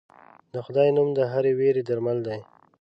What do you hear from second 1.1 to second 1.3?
د